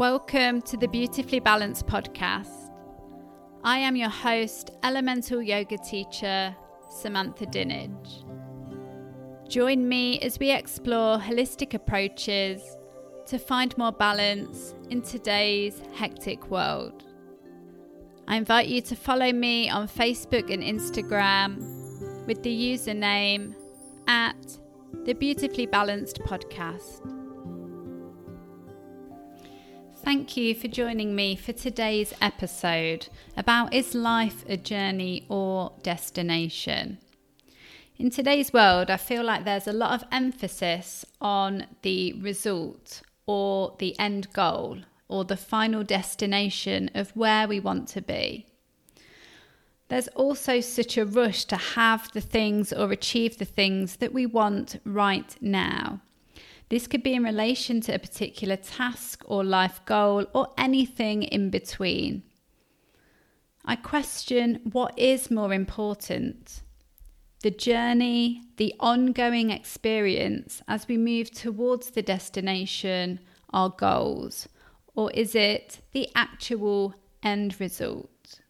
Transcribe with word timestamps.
Welcome 0.00 0.62
to 0.62 0.78
the 0.78 0.88
Beautifully 0.88 1.40
Balanced 1.40 1.86
podcast. 1.86 2.72
I 3.62 3.76
am 3.76 3.96
your 3.96 4.08
host, 4.08 4.70
elemental 4.82 5.42
yoga 5.42 5.76
teacher, 5.76 6.56
Samantha 6.88 7.44
Dinage. 7.44 8.24
Join 9.46 9.86
me 9.86 10.18
as 10.20 10.38
we 10.38 10.52
explore 10.52 11.18
holistic 11.18 11.74
approaches 11.74 12.62
to 13.26 13.38
find 13.38 13.76
more 13.76 13.92
balance 13.92 14.74
in 14.88 15.02
today's 15.02 15.82
hectic 15.92 16.50
world. 16.50 17.04
I 18.26 18.36
invite 18.36 18.68
you 18.68 18.80
to 18.80 18.96
follow 18.96 19.30
me 19.34 19.68
on 19.68 19.86
Facebook 19.86 20.50
and 20.50 20.62
Instagram 20.62 22.26
with 22.26 22.42
the 22.42 22.72
username 22.72 23.54
at 24.08 24.58
the 25.04 25.12
Beautifully 25.12 25.66
Balanced 25.66 26.20
Podcast. 26.20 27.19
Thank 30.02 30.34
you 30.34 30.54
for 30.54 30.66
joining 30.66 31.14
me 31.14 31.36
for 31.36 31.52
today's 31.52 32.14
episode 32.22 33.08
about 33.36 33.74
is 33.74 33.94
life 33.94 34.46
a 34.48 34.56
journey 34.56 35.26
or 35.28 35.72
destination? 35.82 36.96
In 37.98 38.08
today's 38.08 38.50
world, 38.50 38.88
I 38.88 38.96
feel 38.96 39.22
like 39.22 39.44
there's 39.44 39.68
a 39.68 39.74
lot 39.74 39.92
of 39.92 40.08
emphasis 40.10 41.04
on 41.20 41.66
the 41.82 42.14
result 42.14 43.02
or 43.26 43.76
the 43.78 43.96
end 43.98 44.32
goal 44.32 44.78
or 45.06 45.26
the 45.26 45.36
final 45.36 45.84
destination 45.84 46.90
of 46.94 47.14
where 47.14 47.46
we 47.46 47.60
want 47.60 47.86
to 47.88 48.00
be. 48.00 48.46
There's 49.88 50.08
also 50.08 50.60
such 50.60 50.96
a 50.96 51.04
rush 51.04 51.44
to 51.44 51.56
have 51.56 52.10
the 52.12 52.22
things 52.22 52.72
or 52.72 52.90
achieve 52.90 53.36
the 53.36 53.44
things 53.44 53.96
that 53.96 54.14
we 54.14 54.24
want 54.24 54.80
right 54.86 55.36
now. 55.42 56.00
This 56.70 56.86
could 56.86 57.02
be 57.02 57.14
in 57.14 57.24
relation 57.24 57.80
to 57.82 57.94
a 57.94 57.98
particular 57.98 58.56
task 58.56 59.22
or 59.26 59.44
life 59.44 59.84
goal 59.84 60.26
or 60.32 60.52
anything 60.56 61.24
in 61.24 61.50
between. 61.50 62.22
I 63.64 63.76
question 63.76 64.60
what 64.72 64.98
is 64.98 65.30
more 65.30 65.52
important 65.52 66.62
the 67.42 67.50
journey, 67.50 68.42
the 68.58 68.74
ongoing 68.78 69.48
experience 69.48 70.60
as 70.68 70.86
we 70.86 70.98
move 70.98 71.30
towards 71.30 71.90
the 71.90 72.02
destination, 72.02 73.18
our 73.50 73.70
goals, 73.70 74.46
or 74.94 75.10
is 75.12 75.34
it 75.34 75.80
the 75.92 76.10
actual 76.14 76.94
end 77.22 77.58
result? 77.58 78.40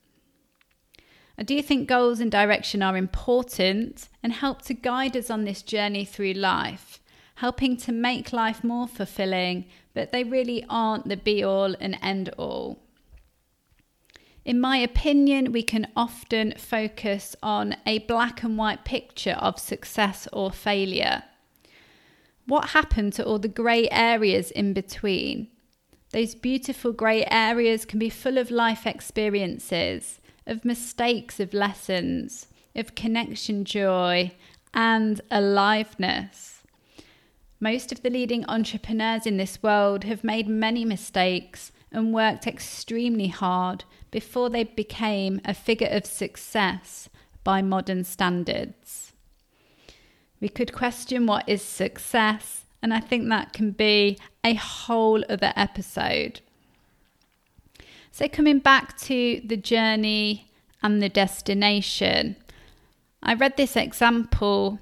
I 1.39 1.45
do 1.45 1.63
think 1.63 1.89
goals 1.89 2.19
and 2.19 2.33
direction 2.33 2.83
are 2.83 2.97
important 2.97 4.09
and 4.25 4.33
help 4.33 4.63
to 4.63 4.75
guide 4.75 5.17
us 5.17 5.31
on 5.31 5.45
this 5.45 5.63
journey 5.63 6.05
through 6.05 6.33
life 6.33 7.01
helping 7.41 7.75
to 7.75 7.91
make 7.91 8.35
life 8.35 8.63
more 8.63 8.87
fulfilling, 8.87 9.65
but 9.95 10.13
they 10.13 10.23
really 10.23 10.63
aren't 10.69 11.09
the 11.09 11.17
be 11.17 11.43
all 11.43 11.75
and 11.81 11.97
end 12.03 12.29
all. 12.37 12.79
In 14.45 14.61
my 14.61 14.77
opinion, 14.77 15.51
we 15.51 15.63
can 15.63 15.87
often 15.97 16.53
focus 16.59 17.35
on 17.43 17.77
a 17.87 18.01
black 18.01 18.43
and 18.43 18.59
white 18.59 18.85
picture 18.85 19.39
of 19.41 19.59
success 19.59 20.29
or 20.35 20.51
failure. 20.51 21.23
What 22.45 22.71
happened 22.71 23.15
to 23.15 23.25
all 23.25 23.39
the 23.39 23.49
grey 23.49 23.89
areas 23.89 24.51
in 24.51 24.75
between? 24.75 25.49
Those 26.13 26.35
beautiful 26.35 26.93
grey 26.93 27.25
areas 27.25 27.87
can 27.87 27.99
be 27.99 28.11
full 28.11 28.37
of 28.37 28.51
life 28.51 28.87
experiences, 28.87 30.21
of 30.47 30.67
mistakes, 30.67 31.41
of 31.41 31.55
lessons, 31.55 32.49
of 32.75 32.95
connection 32.95 33.65
joy, 33.65 34.33
and 34.75 35.23
aliveness. 35.31 36.60
Most 37.63 37.93
of 37.93 38.03
the 38.03 38.09
leading 38.09 38.47
entrepreneurs 38.47 39.27
in 39.27 39.37
this 39.37 39.63
world 39.63 40.05
have 40.05 40.25
made 40.25 40.49
many 40.49 40.87
mistakes 40.87 41.73
and 41.93 42.15
worked 42.15 42.47
extremely 42.47 43.29
hard 43.29 43.85
before 44.11 44.49
they 44.49 44.65
became 44.65 45.43
a 45.45 45.53
figure 45.53 45.89
of 45.91 46.07
success 46.07 47.11
by 47.45 47.61
modern 47.61 48.05
standards. 48.05 49.13
We 50.41 50.49
could 50.49 50.73
question 50.73 51.27
what 51.27 51.47
is 51.47 51.61
success, 51.61 52.65
and 52.83 52.95
I 52.95 53.01
think 53.01 53.29
that 53.29 53.53
can 53.53 53.73
be 53.73 54.17
a 54.43 54.55
whole 54.55 55.23
other 55.29 55.53
episode. 55.55 56.41
So, 58.11 58.27
coming 58.27 58.59
back 58.61 58.97
to 59.01 59.43
the 59.45 59.59
journey 59.59 60.51
and 60.83 61.03
the 61.03 61.11
destination, 61.11 62.37
I 63.23 63.35
read 63.35 63.59
this 63.59 63.77
example 63.77 64.79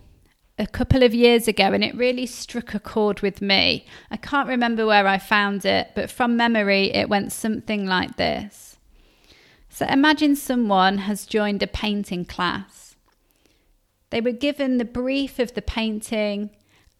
a 0.58 0.66
couple 0.66 1.02
of 1.02 1.14
years 1.14 1.46
ago 1.46 1.72
and 1.72 1.84
it 1.84 1.94
really 1.94 2.26
struck 2.26 2.74
a 2.74 2.80
chord 2.80 3.20
with 3.20 3.40
me. 3.40 3.86
I 4.10 4.16
can't 4.16 4.48
remember 4.48 4.86
where 4.86 5.06
I 5.06 5.18
found 5.18 5.64
it, 5.64 5.92
but 5.94 6.10
from 6.10 6.36
memory, 6.36 6.92
it 6.92 7.08
went 7.08 7.32
something 7.32 7.86
like 7.86 8.16
this. 8.16 8.76
So 9.68 9.86
imagine 9.86 10.34
someone 10.34 10.98
has 10.98 11.26
joined 11.26 11.62
a 11.62 11.68
painting 11.68 12.24
class. 12.24 12.96
They 14.10 14.20
were 14.20 14.32
given 14.32 14.78
the 14.78 14.84
brief 14.84 15.38
of 15.38 15.54
the 15.54 15.62
painting, 15.62 16.50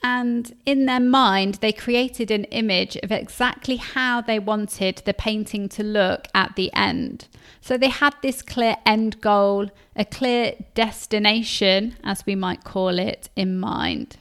and 0.03 0.55
in 0.65 0.87
their 0.87 1.01
mind, 1.01 1.55
they 1.55 1.73
created 1.73 2.31
an 2.31 2.45
image 2.45 2.97
of 3.03 3.11
exactly 3.11 3.77
how 3.77 4.21
they 4.21 4.39
wanted 4.39 5.03
the 5.05 5.15
painting 5.15 5.69
to 5.71 5.83
look 5.83 6.29
at 6.35 6.55
the 6.55 6.73
end. 6.73 7.27
So 7.61 7.77
they 7.77 7.89
had 7.89 8.15
this 8.23 8.41
clear 8.41 8.77
end 8.87 9.21
goal, 9.21 9.71
a 9.97 10.05
clear 10.05 10.55
destination, 10.75 11.97
as 12.05 12.25
we 12.25 12.37
might 12.37 12.63
call 12.63 12.99
it, 12.99 13.29
in 13.35 13.59
mind. 13.59 14.19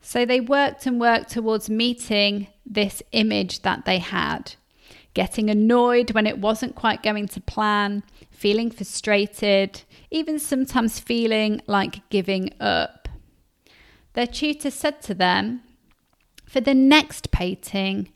So 0.00 0.24
they 0.24 0.40
worked 0.40 0.86
and 0.86 1.00
worked 1.00 1.30
towards 1.30 1.68
meeting 1.68 2.46
this 2.64 3.02
image 3.12 3.60
that 3.60 3.84
they 3.84 3.98
had, 3.98 4.54
getting 5.12 5.50
annoyed 5.50 6.12
when 6.12 6.26
it 6.26 6.38
wasn't 6.38 6.76
quite 6.76 7.02
going 7.02 7.28
to 7.28 7.40
plan, 7.42 8.04
feeling 8.30 8.70
frustrated, 8.70 9.82
even 10.10 10.38
sometimes 10.38 10.98
feeling 10.98 11.60
like 11.66 12.08
giving 12.08 12.54
up 12.58 13.05
their 14.16 14.26
tutor 14.26 14.70
said 14.70 15.02
to 15.02 15.14
them, 15.14 15.60
For 16.46 16.60
the 16.60 16.74
next 16.74 17.30
painting, 17.30 18.08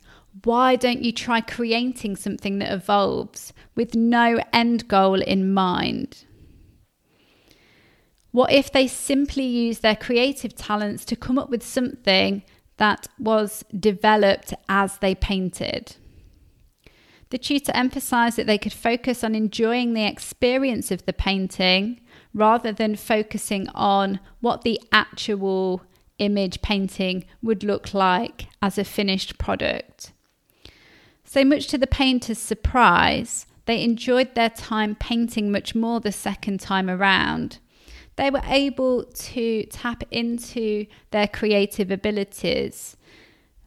why 0.43 0.75
don't 0.75 1.03
you 1.03 1.11
try 1.11 1.41
creating 1.41 2.15
something 2.15 2.57
that 2.57 2.73
evolves 2.73 3.53
with 3.75 3.93
no 3.93 4.39
end 4.51 4.87
goal 4.87 5.21
in 5.21 5.53
mind? 5.53 6.25
What 8.31 8.51
if 8.51 8.71
they 8.71 8.87
simply 8.87 9.43
use 9.43 9.79
their 9.79 9.95
creative 9.95 10.55
talents 10.55 11.05
to 11.05 11.15
come 11.15 11.37
up 11.37 11.51
with 11.51 11.61
something 11.61 12.41
that 12.77 13.07
was 13.19 13.63
developed 13.77 14.55
as 14.67 14.97
they 14.97 15.13
painted? 15.13 15.97
The 17.29 17.37
tutor 17.37 17.73
emphasised 17.75 18.37
that 18.37 18.47
they 18.47 18.57
could 18.57 18.73
focus 18.73 19.23
on 19.23 19.35
enjoying 19.35 19.93
the 19.93 20.05
experience 20.05 20.89
of 20.89 21.05
the 21.05 21.13
painting 21.13 22.01
rather 22.33 22.71
than 22.71 22.95
focusing 22.95 23.69
on 23.69 24.19
what 24.39 24.63
the 24.63 24.81
actual 24.91 25.83
image 26.21 26.61
painting 26.61 27.25
would 27.41 27.63
look 27.63 27.93
like 27.93 28.47
as 28.61 28.77
a 28.77 28.83
finished 28.83 29.37
product. 29.37 30.13
So 31.25 31.43
much 31.43 31.67
to 31.67 31.77
the 31.77 31.87
painter's 31.87 32.37
surprise, 32.37 33.47
they 33.65 33.83
enjoyed 33.83 34.35
their 34.35 34.49
time 34.49 34.95
painting 34.95 35.51
much 35.51 35.75
more 35.75 35.99
the 35.99 36.11
second 36.11 36.59
time 36.59 36.89
around. 36.89 37.59
They 38.15 38.29
were 38.29 38.43
able 38.45 39.05
to 39.05 39.63
tap 39.65 40.03
into 40.11 40.85
their 41.11 41.27
creative 41.27 41.89
abilities, 41.89 42.97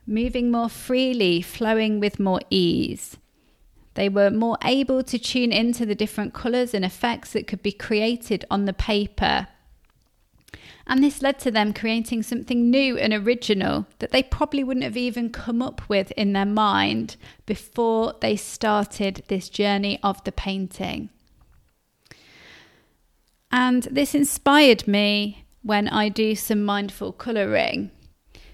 moving 0.06 0.50
more 0.50 0.69
freely, 0.69 1.42
flowing 1.42 2.00
with 2.00 2.21
more 2.21 2.41
ease. 2.50 3.16
They 3.94 4.09
were 4.09 4.31
more 4.31 4.59
able 4.62 5.03
to 5.04 5.19
tune 5.19 5.53
into 5.53 5.86
the 5.86 5.94
different 5.94 6.34
colours 6.34 6.75
and 6.75 6.84
effects 6.84 7.32
that 7.32 7.47
could 7.47 7.62
be 7.62 7.72
created 7.72 8.44
on 8.50 8.65
the 8.65 8.72
paper 8.72 9.48
and 10.87 11.03
this 11.03 11.22
led 11.22 11.39
to 11.41 11.50
them 11.50 11.72
creating 11.72 12.22
something 12.22 12.71
new 12.71 12.98
and 12.98 13.13
original 13.13 13.86
that 13.98 14.10
they 14.10 14.22
probably 14.22 14.63
wouldn't 14.63 14.84
have 14.84 14.97
even 14.97 15.31
come 15.31 15.63
up 15.63 15.89
with 15.89 16.10
in 16.13 16.33
their 16.33 16.45
mind 16.45 17.16
before 17.47 18.15
they 18.21 18.36
started 18.36 19.22
this 19.28 19.48
journey 19.48 19.98
of 20.03 20.22
the 20.25 20.33
painting. 20.33 21.09
And 23.51 23.84
this 23.84 24.15
inspired 24.15 24.86
me 24.86 25.45
when 25.63 25.89
I 25.89 26.09
do 26.09 26.34
some 26.34 26.65
mindful 26.65 27.13
colouring. 27.13 27.91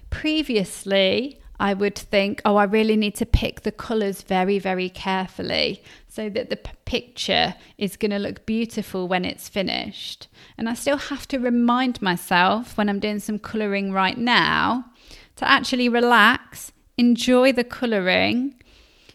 Previously, 0.09 1.41
I 1.59 1.73
would 1.73 1.95
think, 1.95 2.41
oh, 2.45 2.55
I 2.55 2.63
really 2.63 2.95
need 2.95 3.15
to 3.15 3.25
pick 3.25 3.61
the 3.61 3.71
colours 3.71 4.21
very, 4.23 4.57
very 4.57 4.89
carefully 4.89 5.83
so 6.11 6.27
that 6.27 6.49
the 6.49 6.57
p- 6.57 6.71
picture 6.83 7.55
is 7.77 7.95
going 7.95 8.11
to 8.11 8.19
look 8.19 8.45
beautiful 8.45 9.07
when 9.07 9.23
it's 9.23 9.47
finished. 9.47 10.27
And 10.57 10.67
I 10.67 10.73
still 10.73 10.97
have 10.97 11.25
to 11.29 11.39
remind 11.39 12.01
myself 12.01 12.77
when 12.77 12.89
I'm 12.89 12.99
doing 12.99 13.19
some 13.19 13.39
colouring 13.39 13.93
right 13.93 14.17
now 14.17 14.91
to 15.37 15.49
actually 15.49 15.87
relax, 15.87 16.73
enjoy 16.97 17.53
the 17.53 17.63
colouring. 17.63 18.55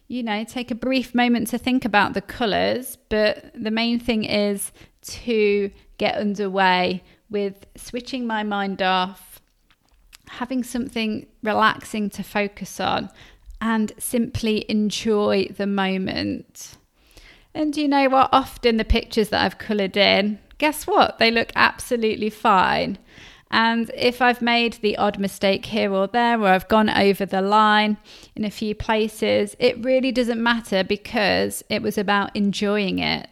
You 0.09 0.23
know, 0.23 0.43
take 0.45 0.71
a 0.71 0.75
brief 0.75 1.15
moment 1.15 1.49
to 1.49 1.59
think 1.59 1.85
about 1.85 2.15
the 2.15 2.23
colours, 2.23 2.97
but 3.11 3.53
the 3.55 3.71
main 3.71 4.01
thing 4.01 4.25
is 4.25 4.73
to 5.03 5.71
get 5.99 6.17
underway 6.17 7.03
with 7.29 7.67
switching 7.77 8.27
my 8.27 8.43
mind 8.43 8.81
off 8.81 9.43
having 10.29 10.65
something 10.65 11.27
relaxing 11.43 12.09
to 12.11 12.23
focus 12.23 12.81
on 12.81 13.11
and 13.61 13.93
simply 13.99 14.65
enjoy 14.71 15.47
the 15.57 15.67
moment. 15.67 16.79
And 17.56 17.75
you 17.75 17.88
know 17.88 18.11
what? 18.11 18.29
Often 18.32 18.76
the 18.76 18.85
pictures 18.85 19.31
that 19.31 19.43
I've 19.43 19.56
coloured 19.56 19.97
in, 19.97 20.41
guess 20.58 20.87
what? 20.87 21.19
They 21.19 21.31
look 21.31 21.53
absolutely 21.56 22.29
fine. 22.29 22.99
And 23.50 23.91
if 23.94 24.20
I've 24.20 24.43
made 24.43 24.75
the 24.75 24.99
odd 24.99 25.19
mistake 25.19 25.64
here 25.64 25.91
or 25.91 26.06
there, 26.06 26.38
or 26.38 26.49
I've 26.49 26.69
gone 26.69 26.91
over 26.91 27.25
the 27.25 27.41
line 27.41 27.97
in 28.35 28.44
a 28.44 28.50
few 28.50 28.75
places, 28.75 29.56
it 29.58 29.82
really 29.82 30.12
doesn't 30.12 30.43
matter 30.43 30.85
because 30.85 31.64
it 31.70 31.81
was 31.81 31.97
about 31.97 32.37
enjoying 32.37 32.99
it. 32.99 33.26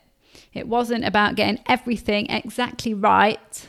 It 0.55 0.69
wasn't 0.69 1.05
about 1.05 1.35
getting 1.35 1.63
everything 1.69 2.31
exactly 2.31 2.95
right 2.95 3.69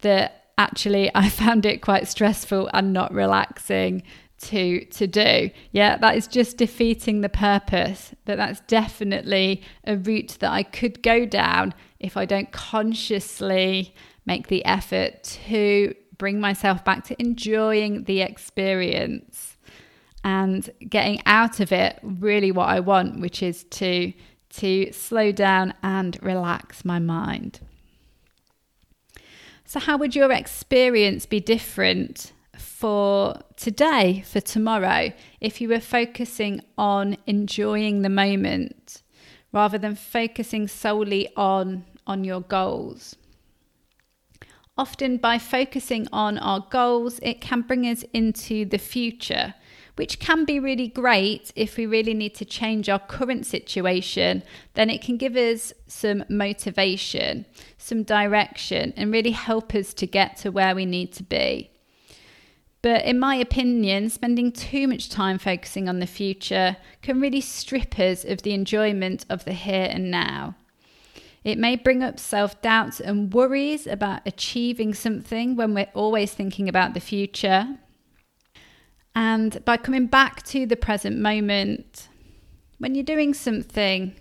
that 0.00 0.46
actually 0.56 1.10
I 1.14 1.28
found 1.42 1.66
it 1.66 1.82
quite 1.82 2.08
stressful 2.08 2.70
and 2.72 2.94
not 2.94 3.12
relaxing 3.12 4.02
to 4.42 4.84
to 4.86 5.06
do. 5.06 5.50
Yeah, 5.72 5.96
that 5.98 6.16
is 6.16 6.26
just 6.26 6.56
defeating 6.56 7.20
the 7.20 7.28
purpose. 7.28 8.14
But 8.24 8.36
that's 8.36 8.60
definitely 8.60 9.62
a 9.84 9.96
route 9.96 10.36
that 10.40 10.50
I 10.50 10.62
could 10.62 11.02
go 11.02 11.26
down 11.26 11.74
if 11.98 12.16
I 12.16 12.24
don't 12.24 12.50
consciously 12.52 13.94
make 14.26 14.48
the 14.48 14.64
effort 14.64 15.22
to 15.22 15.94
bring 16.16 16.40
myself 16.40 16.84
back 16.84 17.04
to 17.04 17.20
enjoying 17.20 18.04
the 18.04 18.20
experience 18.20 19.56
and 20.22 20.68
getting 20.86 21.20
out 21.24 21.60
of 21.60 21.72
it 21.72 21.98
really 22.02 22.52
what 22.52 22.68
I 22.68 22.80
want, 22.80 23.20
which 23.20 23.42
is 23.42 23.64
to 23.64 24.12
to 24.50 24.92
slow 24.92 25.30
down 25.30 25.74
and 25.82 26.18
relax 26.22 26.84
my 26.84 26.98
mind. 26.98 27.60
So 29.64 29.78
how 29.78 29.96
would 29.98 30.16
your 30.16 30.32
experience 30.32 31.26
be 31.26 31.38
different 31.38 32.32
for 32.58 33.34
today, 33.56 34.22
for 34.26 34.40
tomorrow, 34.40 35.12
if 35.40 35.60
you 35.60 35.68
were 35.68 35.80
focusing 35.80 36.60
on 36.76 37.16
enjoying 37.26 38.02
the 38.02 38.08
moment 38.08 39.02
rather 39.52 39.78
than 39.78 39.94
focusing 39.94 40.68
solely 40.68 41.28
on 41.36 41.84
on 42.06 42.24
your 42.24 42.40
goals? 42.40 43.16
Often, 44.76 45.18
by 45.18 45.38
focusing 45.38 46.08
on 46.12 46.38
our 46.38 46.66
goals, 46.70 47.20
it 47.22 47.40
can 47.40 47.60
bring 47.60 47.84
us 47.86 48.02
into 48.14 48.64
the 48.64 48.78
future, 48.78 49.54
which 49.96 50.18
can 50.18 50.46
be 50.46 50.58
really 50.58 50.88
great 50.88 51.52
if 51.54 51.76
we 51.76 51.84
really 51.84 52.14
need 52.14 52.34
to 52.36 52.46
change 52.46 52.88
our 52.88 52.98
current 52.98 53.44
situation. 53.44 54.42
Then 54.72 54.88
it 54.88 55.02
can 55.02 55.18
give 55.18 55.36
us 55.36 55.74
some 55.86 56.24
motivation, 56.30 57.44
some 57.76 58.04
direction, 58.04 58.94
and 58.96 59.12
really 59.12 59.32
help 59.32 59.74
us 59.74 59.92
to 59.94 60.06
get 60.06 60.36
to 60.38 60.50
where 60.50 60.74
we 60.74 60.86
need 60.86 61.12
to 61.12 61.22
be. 61.24 61.70
But 62.82 63.04
in 63.04 63.18
my 63.18 63.36
opinion, 63.36 64.08
spending 64.08 64.52
too 64.52 64.88
much 64.88 65.10
time 65.10 65.38
focusing 65.38 65.88
on 65.88 65.98
the 65.98 66.06
future 66.06 66.76
can 67.02 67.20
really 67.20 67.42
strip 67.42 67.98
us 67.98 68.24
of 68.24 68.42
the 68.42 68.54
enjoyment 68.54 69.26
of 69.28 69.44
the 69.44 69.52
here 69.52 69.88
and 69.90 70.10
now. 70.10 70.54
It 71.44 71.58
may 71.58 71.76
bring 71.76 72.02
up 72.02 72.18
self 72.18 72.60
doubts 72.62 73.00
and 73.00 73.32
worries 73.32 73.86
about 73.86 74.22
achieving 74.26 74.94
something 74.94 75.56
when 75.56 75.74
we're 75.74 75.90
always 75.94 76.32
thinking 76.32 76.68
about 76.68 76.94
the 76.94 77.00
future. 77.00 77.78
And 79.14 79.62
by 79.64 79.76
coming 79.76 80.06
back 80.06 80.42
to 80.44 80.66
the 80.66 80.76
present 80.76 81.18
moment, 81.18 82.08
when 82.78 82.94
you're 82.94 83.04
doing 83.04 83.34
something, 83.34 84.14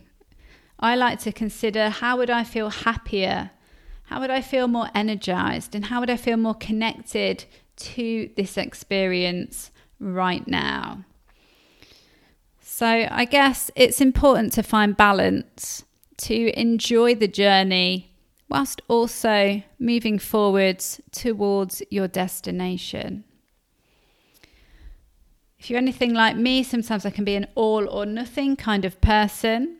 I 0.79 0.95
like 0.95 1.19
to 1.21 1.31
consider 1.31 1.89
how 1.89 2.17
would 2.17 2.29
I 2.29 2.43
feel 2.43 2.69
happier? 2.69 3.51
How 4.05 4.19
would 4.19 4.31
I 4.31 4.41
feel 4.41 4.67
more 4.67 4.89
energized? 4.95 5.75
And 5.75 5.85
how 5.85 5.99
would 5.99 6.09
I 6.09 6.17
feel 6.17 6.37
more 6.37 6.55
connected 6.55 7.45
to 7.79 8.29
this 8.35 8.57
experience 8.57 9.71
right 9.99 10.47
now? 10.47 11.05
So 12.61 13.07
I 13.09 13.25
guess 13.25 13.71
it's 13.75 13.99
important 13.99 14.53
to 14.53 14.63
find 14.63 14.95
balance 14.95 15.83
to 16.17 16.59
enjoy 16.59 17.15
the 17.15 17.27
journey 17.27 18.11
whilst 18.49 18.81
also 18.87 19.61
moving 19.77 20.17
forwards 20.17 21.01
towards 21.11 21.81
your 21.89 22.07
destination. 22.07 23.23
If 25.59 25.69
you're 25.69 25.77
anything 25.77 26.13
like 26.13 26.37
me, 26.37 26.63
sometimes 26.63 27.05
I 27.05 27.09
can 27.09 27.25
be 27.25 27.35
an 27.35 27.47
all 27.53 27.87
or 27.89 28.05
nothing 28.05 28.55
kind 28.55 28.85
of 28.85 29.01
person. 29.01 29.77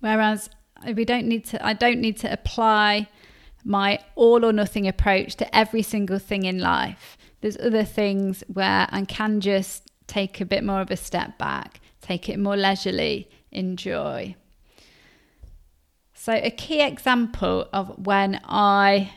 Whereas 0.00 0.50
we 0.84 1.04
don't 1.04 1.26
need 1.26 1.44
to 1.46 1.64
I 1.64 1.72
don't 1.72 2.00
need 2.00 2.18
to 2.18 2.32
apply 2.32 3.08
my 3.64 3.98
all 4.14 4.44
or 4.44 4.52
nothing 4.52 4.86
approach 4.86 5.36
to 5.36 5.56
every 5.56 5.82
single 5.82 6.18
thing 6.18 6.44
in 6.44 6.58
life. 6.58 7.16
There's 7.40 7.58
other 7.58 7.84
things 7.84 8.44
where 8.52 8.86
I 8.90 9.04
can 9.04 9.40
just 9.40 9.90
take 10.06 10.40
a 10.40 10.44
bit 10.44 10.62
more 10.64 10.80
of 10.80 10.90
a 10.90 10.96
step 10.96 11.38
back, 11.38 11.80
take 12.00 12.28
it 12.28 12.38
more 12.38 12.56
leisurely, 12.56 13.28
enjoy. 13.50 14.36
So, 16.12 16.32
a 16.32 16.50
key 16.50 16.82
example 16.82 17.68
of 17.72 18.06
when 18.06 18.40
I 18.44 19.12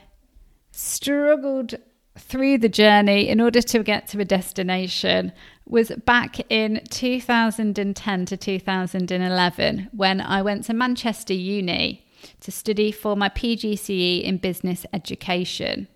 struggled 0.71 1.75
through 2.17 2.57
the 2.57 2.69
journey 2.69 3.29
in 3.29 3.39
order 3.39 3.61
to 3.61 3.83
get 3.83 4.07
to 4.07 4.19
a 4.19 4.25
destination 4.25 5.31
was 5.65 5.91
back 6.05 6.39
in 6.51 6.81
2010 6.89 8.25
to 8.25 8.37
2011 8.37 9.89
when 9.91 10.21
I 10.21 10.41
went 10.41 10.65
to 10.65 10.73
Manchester 10.73 11.33
Uni 11.33 12.06
to 12.41 12.51
study 12.51 12.91
for 12.91 13.15
my 13.15 13.29
PGCE 13.29 14.23
in 14.23 14.37
business 14.37 14.85
education. 14.93 15.87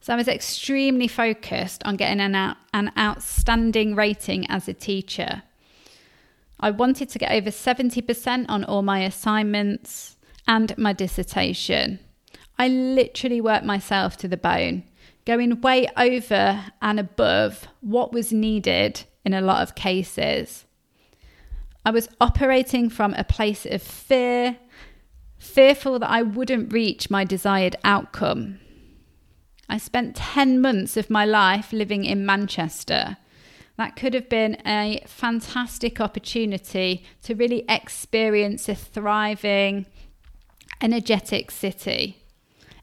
So 0.00 0.12
I 0.12 0.16
was 0.16 0.28
extremely 0.28 1.08
focused 1.08 1.82
on 1.84 1.96
getting 1.96 2.20
an, 2.20 2.34
out, 2.34 2.58
an 2.74 2.92
outstanding 2.98 3.94
rating 3.94 4.46
as 4.50 4.68
a 4.68 4.74
teacher. 4.74 5.42
I 6.60 6.70
wanted 6.70 7.08
to 7.10 7.18
get 7.18 7.32
over 7.32 7.50
70% 7.50 8.46
on 8.48 8.64
all 8.64 8.82
my 8.82 9.00
assignments 9.00 10.16
and 10.46 10.76
my 10.76 10.92
dissertation. 10.92 12.00
I 12.58 12.68
literally 12.68 13.40
worked 13.40 13.64
myself 13.64 14.16
to 14.18 14.28
the 14.28 14.36
bone, 14.36 14.84
going 15.24 15.60
way 15.60 15.88
over 15.96 16.64
and 16.82 17.00
above 17.00 17.66
what 17.80 18.12
was 18.12 18.32
needed 18.32 19.04
in 19.24 19.34
a 19.34 19.40
lot 19.40 19.62
of 19.62 19.74
cases. 19.74 20.66
I 21.84 21.90
was 21.90 22.08
operating 22.20 22.88
from 22.88 23.14
a 23.14 23.24
place 23.24 23.66
of 23.66 23.82
fear, 23.82 24.56
fearful 25.44 25.98
that 25.98 26.10
I 26.10 26.22
wouldn't 26.22 26.72
reach 26.72 27.10
my 27.10 27.24
desired 27.24 27.76
outcome. 27.84 28.58
I 29.68 29.78
spent 29.78 30.16
10 30.16 30.60
months 30.60 30.96
of 30.96 31.10
my 31.10 31.24
life 31.24 31.72
living 31.72 32.04
in 32.04 32.26
Manchester 32.26 33.18
that 33.76 33.96
could 33.96 34.14
have 34.14 34.28
been 34.28 34.56
a 34.66 35.02
fantastic 35.06 36.00
opportunity 36.00 37.04
to 37.22 37.34
really 37.34 37.64
experience 37.68 38.68
a 38.68 38.74
thriving, 38.74 39.86
energetic 40.80 41.50
city. 41.50 42.22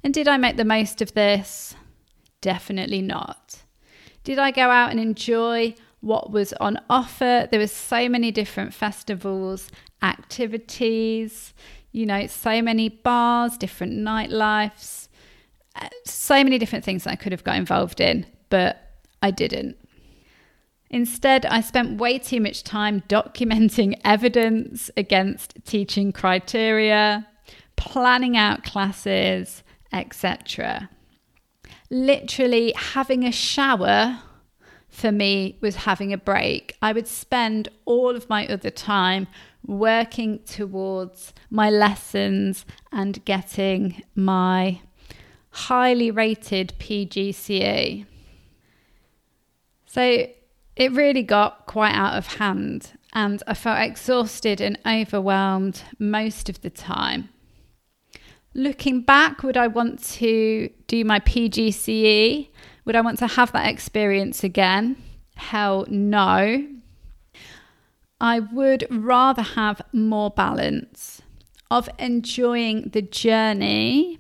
And 0.04 0.14
did 0.14 0.28
I 0.28 0.38
make 0.38 0.58
the 0.58 0.66
most 0.66 1.02
of 1.02 1.14
this? 1.14 1.76
Definitely 2.42 3.02
not. 3.02 3.64
Did 4.24 4.38
I 4.38 4.52
go 4.52 4.70
out 4.70 4.92
and 4.92 5.00
enjoy 5.00 5.76
what 6.02 6.32
was 6.32 6.54
on 6.54 6.80
offer? 6.90 7.48
There 7.50 7.60
were 7.60 7.68
so 7.68 8.10
many 8.10 8.32
different 8.32 8.74
festivals, 8.74 9.72
activities, 10.02 11.54
you 11.92 12.06
know, 12.06 12.28
so 12.28 12.62
many 12.62 12.90
bars, 12.90 13.58
different 13.58 13.94
nightlifes, 13.94 15.08
uh, 15.76 15.88
so 16.06 16.44
many 16.44 16.58
different 16.58 16.86
things 16.86 17.08
I 17.08 17.16
could 17.16 17.32
have 17.32 17.44
got 17.44 17.56
involved 17.56 18.00
in, 18.00 18.26
but 18.50 18.78
I 19.22 19.32
didn't. 19.32 19.78
Instead, 20.90 21.46
I 21.46 21.62
spent 21.62 22.00
way 22.00 22.18
too 22.18 22.42
much 22.42 22.64
time 22.64 23.02
documenting 23.10 24.00
evidence 24.04 24.92
against 24.98 25.56
teaching 25.66 26.12
criteria, 26.12 27.28
planning 27.76 28.38
out 28.38 28.64
classes, 28.64 29.64
etc. 29.94 30.90
Literally, 31.90 32.74
having 32.76 33.26
a 33.26 33.32
shower 33.32 34.20
for 34.90 35.12
me 35.12 35.58
was 35.62 35.78
having 35.78 36.12
a 36.12 36.18
break. 36.18 36.76
I 36.82 36.92
would 36.92 37.08
spend 37.08 37.70
all 37.86 38.16
of 38.16 38.30
my 38.30 38.46
other 38.48 38.70
time 38.70 39.28
working 39.66 40.40
towards 40.46 41.34
my 41.50 41.70
lessons 41.70 42.66
and 42.92 43.24
getting 43.26 44.04
my 44.16 44.82
highly 45.52 46.12
rated 46.12 46.74
PGCE. 46.80 48.06
So 49.86 50.28
it 50.76 50.92
really 50.94 51.24
got 51.24 51.66
quite 51.68 51.94
out 51.94 52.18
of 52.18 52.36
hand, 52.36 52.94
and 53.14 53.44
I 53.46 53.54
felt 53.54 53.80
exhausted 53.80 54.62
and 54.62 54.80
overwhelmed 54.86 55.84
most 56.00 56.48
of 56.48 56.62
the 56.62 56.70
time. 56.70 57.30
Looking 58.54 59.02
back, 59.02 59.44
would 59.44 59.58
I 59.58 59.68
want 59.68 60.04
to 60.14 60.70
do 60.88 61.06
my 61.06 61.20
PGCE? 61.20 62.50
Would 62.86 62.96
I 62.96 63.02
want 63.02 63.20
to 63.20 63.28
have 63.28 63.52
that 63.52 63.70
experience 63.70 64.44
again? 64.44 64.98
Hell 65.36 65.86
no. 65.90 66.68
I 68.22 68.40
would 68.40 68.86
rather 68.92 69.42
have 69.42 69.82
more 69.92 70.30
balance 70.30 71.24
of 71.72 71.90
enjoying 71.98 72.92
the 72.94 73.02
journey, 73.02 74.20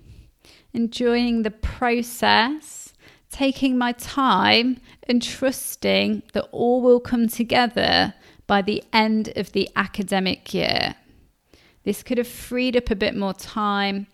enjoying 0.73 1.43
the 1.43 1.51
process, 1.51 2.93
taking 3.29 3.77
my 3.77 3.91
time 3.91 4.81
and 5.03 5.21
trusting 5.21 6.23
that 6.33 6.47
all 6.51 6.81
will 6.81 6.99
come 6.99 7.27
together 7.27 8.15
by 8.47 8.63
the 8.63 8.83
end 8.91 9.33
of 9.35 9.51
the 9.51 9.69
academic 9.75 10.51
year. 10.51 10.95
This 11.83 12.01
could 12.01 12.17
have 12.17 12.27
freed 12.27 12.75
up 12.75 12.89
a 12.89 12.95
bit 12.95 13.15
more 13.15 13.35
time 13.35 14.07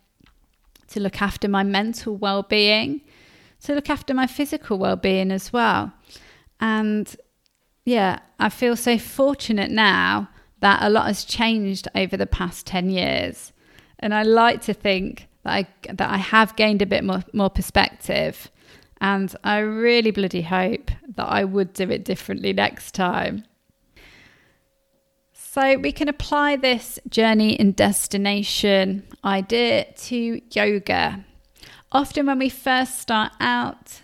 to 0.90 1.00
look 1.00 1.22
after 1.22 1.48
my 1.48 1.64
mental 1.64 2.18
well 2.18 2.44
being, 2.44 3.00
to 3.64 3.74
look 3.74 3.90
after 3.90 4.14
my 4.14 4.28
physical 4.28 4.78
well 4.78 4.98
being 4.98 5.32
as 5.32 5.54
well. 5.54 5.94
And 6.60 7.16
yeah, 7.88 8.20
I 8.38 8.50
feel 8.50 8.76
so 8.76 8.98
fortunate 8.98 9.72
now 9.72 10.28
that 10.60 10.84
a 10.84 10.90
lot 10.90 11.08
has 11.08 11.24
changed 11.24 11.88
over 11.96 12.18
the 12.18 12.26
past 12.26 12.68
10 12.68 12.90
years. 12.90 13.54
And 14.00 14.14
I 14.14 14.24
like 14.24 14.62
to 14.64 14.74
think 14.74 15.30
that 15.44 15.54
I, 15.54 15.68
that 15.94 16.10
I 16.10 16.18
have 16.18 16.58
gained 16.58 16.82
a 16.82 16.86
bit 16.86 17.06
more, 17.06 17.24
more 17.32 17.50
perspective. 17.50 18.52
And 19.00 19.34
I 19.42 19.60
really 19.60 20.12
bloody 20.12 20.42
hope 20.42 20.92
that 21.16 21.28
I 21.28 21.46
would 21.46 21.72
do 21.72 21.90
it 21.90 22.04
differently 22.04 22.52
next 22.52 22.94
time. 22.94 23.46
So 25.32 25.78
we 25.78 25.94
can 25.94 26.10
apply 26.10 26.58
this 26.58 27.00
journey 27.08 27.58
and 27.58 27.74
destination 27.74 29.08
idea 29.24 29.86
to 29.94 30.42
yoga. 30.52 31.24
Often, 31.94 32.26
when 32.26 32.40
we 32.40 32.50
first 32.50 33.00
start 33.00 33.32
out 33.40 34.02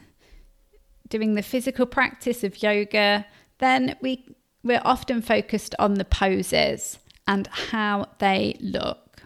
doing 1.09 1.35
the 1.35 1.43
physical 1.43 1.85
practice 1.85 2.45
of 2.45 2.63
yoga, 2.63 3.25
then 3.63 3.95
we, 4.01 4.35
we're 4.63 4.81
often 4.83 5.21
focused 5.21 5.73
on 5.79 5.95
the 5.95 6.05
poses 6.05 6.99
and 7.27 7.47
how 7.47 8.09
they 8.19 8.57
look. 8.59 9.23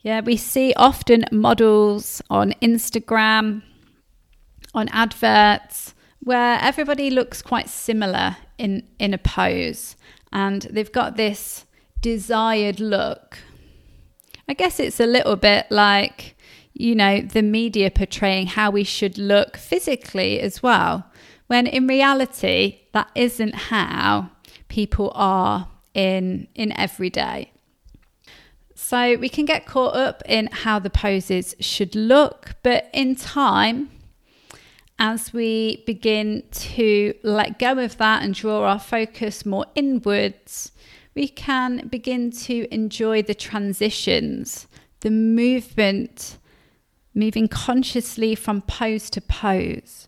Yeah, 0.00 0.20
we 0.20 0.36
see 0.36 0.72
often 0.76 1.26
models 1.30 2.22
on 2.30 2.54
Instagram, 2.62 3.62
on 4.74 4.88
adverts, 4.88 5.94
where 6.20 6.58
everybody 6.60 7.10
looks 7.10 7.42
quite 7.42 7.68
similar 7.68 8.36
in, 8.58 8.86
in 8.98 9.14
a 9.14 9.18
pose 9.18 9.96
and 10.32 10.62
they've 10.70 10.92
got 10.92 11.16
this 11.16 11.66
desired 12.00 12.80
look. 12.80 13.38
I 14.48 14.54
guess 14.54 14.80
it's 14.80 15.00
a 15.00 15.06
little 15.06 15.36
bit 15.36 15.66
like, 15.70 16.36
you 16.72 16.94
know, 16.94 17.20
the 17.20 17.42
media 17.42 17.90
portraying 17.90 18.48
how 18.48 18.70
we 18.70 18.84
should 18.84 19.18
look 19.18 19.56
physically 19.56 20.40
as 20.40 20.62
well, 20.62 21.06
when 21.50 21.66
in 21.66 21.88
reality, 21.88 22.78
that 22.92 23.10
isn't 23.16 23.56
how 23.56 24.30
people 24.68 25.10
are 25.16 25.66
in, 25.94 26.46
in 26.54 26.70
everyday. 26.78 27.50
So 28.76 29.16
we 29.16 29.28
can 29.28 29.46
get 29.46 29.66
caught 29.66 29.96
up 29.96 30.22
in 30.26 30.48
how 30.52 30.78
the 30.78 30.90
poses 30.90 31.56
should 31.58 31.96
look, 31.96 32.54
but 32.62 32.88
in 32.92 33.16
time, 33.16 33.90
as 35.00 35.32
we 35.32 35.82
begin 35.88 36.44
to 36.52 37.14
let 37.24 37.58
go 37.58 37.80
of 37.80 37.98
that 37.98 38.22
and 38.22 38.32
draw 38.32 38.62
our 38.62 38.78
focus 38.78 39.44
more 39.44 39.66
inwards, 39.74 40.70
we 41.16 41.26
can 41.26 41.88
begin 41.88 42.30
to 42.30 42.72
enjoy 42.72 43.22
the 43.22 43.34
transitions, 43.34 44.68
the 45.00 45.10
movement, 45.10 46.38
moving 47.12 47.48
consciously 47.48 48.36
from 48.36 48.62
pose 48.62 49.10
to 49.10 49.20
pose, 49.20 50.06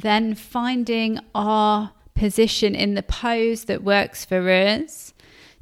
then 0.00 0.34
finding 0.34 1.18
our 1.34 1.92
position 2.14 2.74
in 2.74 2.94
the 2.94 3.02
pose 3.02 3.64
that 3.64 3.82
works 3.82 4.24
for 4.24 4.48
us, 4.50 5.12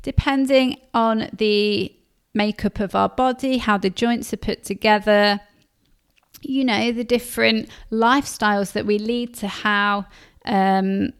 depending 0.03 0.77
on 0.95 1.29
the 1.33 1.95
makeup 2.35 2.81
of 2.81 2.95
our 2.95 3.09
body, 3.09 3.59
how 3.59 3.77
the 3.77 3.91
joints 3.91 4.33
are 4.33 4.39
put 4.39 4.65
together 4.65 5.41
you 6.43 6.65
know, 6.65 6.93
the 6.93 7.05
different 7.05 7.69
lifestyles 7.91 8.73
that 8.73 8.87
we 8.87 8.99
lead 8.99 9.35
to 9.35 9.49
how 9.49 10.05
um, 10.45 11.13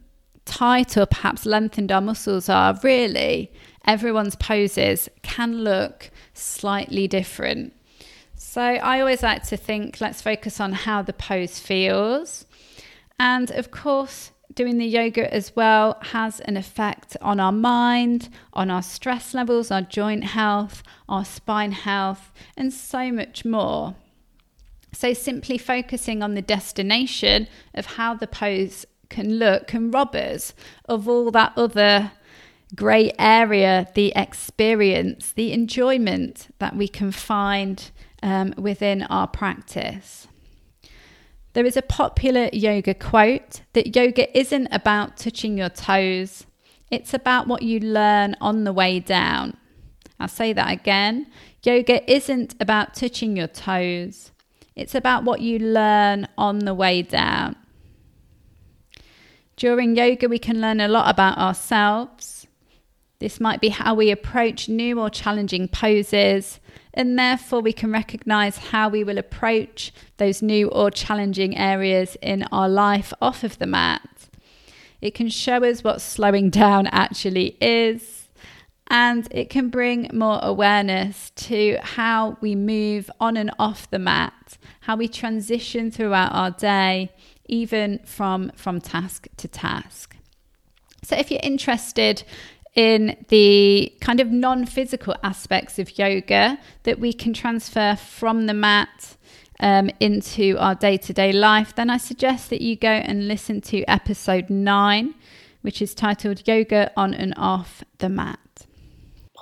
tight 0.45 0.97
or 0.97 1.05
perhaps 1.05 1.45
lengthened 1.45 1.91
our 1.91 2.01
muscles 2.01 2.49
are, 2.49 2.77
really, 2.83 3.51
everyone's 3.85 4.35
poses 4.35 5.09
can 5.21 5.63
look 5.63 6.11
slightly 6.33 7.07
different. 7.07 7.73
So 8.35 8.61
I 8.61 8.99
always 8.99 9.23
like 9.23 9.43
to 9.47 9.57
think 9.57 10.01
let's 10.01 10.21
focus 10.21 10.59
on 10.59 10.73
how 10.73 11.01
the 11.01 11.13
pose 11.13 11.59
feels. 11.59 12.45
And 13.19 13.51
of 13.51 13.71
course, 13.71 14.31
doing 14.53 14.77
the 14.77 14.85
yoga 14.85 15.31
as 15.33 15.55
well 15.55 15.97
has 16.01 16.39
an 16.41 16.57
effect 16.57 17.17
on 17.21 17.39
our 17.39 17.51
mind, 17.51 18.29
on 18.53 18.69
our 18.69 18.81
stress 18.81 19.33
levels, 19.33 19.71
our 19.71 19.81
joint 19.81 20.23
health, 20.23 20.83
our 21.09 21.25
spine 21.25 21.71
health, 21.71 22.31
and 22.55 22.71
so 22.71 23.11
much 23.11 23.45
more. 23.45 23.95
So, 24.91 25.13
simply 25.13 25.57
focusing 25.57 26.21
on 26.21 26.35
the 26.35 26.41
destination 26.41 27.47
of 27.73 27.85
how 27.85 28.13
the 28.13 28.27
pose 28.27 28.85
can 29.09 29.35
look 29.35 29.67
can 29.67 29.91
rob 29.91 30.15
us 30.15 30.53
of 30.85 31.07
all 31.07 31.31
that 31.31 31.53
other 31.55 32.11
grey 32.75 33.11
area, 33.19 33.87
the 33.93 34.11
experience, 34.15 35.31
the 35.31 35.51
enjoyment 35.53 36.53
that 36.59 36.75
we 36.75 36.87
can 36.87 37.11
find 37.11 37.91
um, 38.21 38.53
within 38.57 39.03
our 39.03 39.27
practice. 39.27 40.27
There 41.53 41.65
is 41.65 41.77
a 41.77 41.83
popular 41.83 42.49
yoga 42.51 42.95
quote 42.95 43.61
that 43.73 43.95
yoga 43.95 44.35
isn't 44.37 44.67
about 44.71 45.17
touching 45.17 45.57
your 45.57 45.69
toes, 45.69 46.45
it's 46.89 47.13
about 47.13 47.47
what 47.47 47.61
you 47.61 47.79
learn 47.79 48.35
on 48.41 48.63
the 48.63 48.73
way 48.73 48.99
down. 48.99 49.57
I'll 50.19 50.27
say 50.27 50.53
that 50.53 50.71
again. 50.71 51.27
Yoga 51.63 52.11
isn't 52.11 52.55
about 52.59 52.93
touching 52.95 53.37
your 53.37 53.47
toes, 53.47 54.31
it's 54.75 54.95
about 54.95 55.23
what 55.25 55.41
you 55.41 55.59
learn 55.59 56.27
on 56.37 56.59
the 56.59 56.73
way 56.73 57.03
down. 57.03 57.55
During 59.55 59.95
yoga, 59.95 60.27
we 60.27 60.39
can 60.39 60.59
learn 60.59 60.81
a 60.81 60.87
lot 60.87 61.09
about 61.09 61.37
ourselves. 61.37 62.47
This 63.19 63.39
might 63.39 63.61
be 63.61 63.69
how 63.69 63.93
we 63.93 64.09
approach 64.09 64.67
new 64.67 64.99
or 64.99 65.11
challenging 65.11 65.67
poses, 65.67 66.59
and 66.93 67.17
therefore 67.17 67.61
we 67.61 67.73
can 67.73 67.91
recognize 67.91 68.57
how 68.57 68.89
we 68.89 69.03
will 69.03 69.17
approach 69.17 69.91
those 70.17 70.41
new 70.41 70.67
or 70.69 70.91
challenging 70.91 71.57
areas 71.57 72.15
in 72.21 72.43
our 72.51 72.69
life 72.69 73.13
off 73.21 73.43
of 73.43 73.57
the 73.59 73.67
mat. 73.67 74.29
It 75.01 75.13
can 75.13 75.29
show 75.29 75.63
us 75.63 75.83
what 75.83 76.01
slowing 76.01 76.49
down 76.63 76.87
actually 76.87 77.57
is 77.59 78.23
and 78.87 79.27
it 79.31 79.49
can 79.49 79.69
bring 79.69 80.09
more 80.13 80.39
awareness 80.41 81.31
to 81.31 81.77
how 81.81 82.37
we 82.41 82.53
move 82.53 83.09
on 83.19 83.37
and 83.37 83.51
off 83.57 83.89
the 83.89 83.99
mat, 83.99 84.57
how 84.81 84.95
we 84.95 85.07
transition 85.07 85.89
throughout 85.89 86.31
our 86.33 86.51
day, 86.51 87.11
even 87.45 87.99
from, 88.05 88.51
from 88.55 88.79
task 88.79 89.27
to 89.37 89.47
task. 89.47 90.15
So, 91.01 91.17
if 91.17 91.31
you're 91.31 91.39
interested 91.43 92.23
in 92.75 93.23
the 93.29 93.93
kind 94.01 94.19
of 94.19 94.31
non 94.31 94.65
physical 94.65 95.15
aspects 95.23 95.79
of 95.79 95.97
yoga 95.97 96.57
that 96.83 96.99
we 96.99 97.13
can 97.13 97.33
transfer 97.33 97.95
from 97.95 98.45
the 98.47 98.53
mat 98.53 99.15
um, 99.59 99.89
into 99.99 100.57
our 100.57 100.75
day 100.75 100.97
to 100.97 101.13
day 101.13 101.31
life, 101.31 101.75
then 101.75 101.89
I 101.89 101.97
suggest 101.97 102.49
that 102.49 102.61
you 102.61 102.75
go 102.75 102.89
and 102.89 103.27
listen 103.27 103.61
to 103.61 103.83
episode 103.83 104.49
nine, 104.49 105.15
which 105.61 105.81
is 105.81 105.93
titled 105.93 106.47
Yoga 106.47 106.91
on 106.97 107.13
and 107.13 107.33
Off 107.37 107.83
the 107.99 108.09
Mat 108.09 108.39